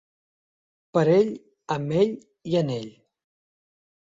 Per 0.97 1.03
ell, 1.17 1.29
amb 1.75 1.93
ell 2.05 2.17
i 2.53 2.59
en 2.63 2.73
ell. 2.79 2.91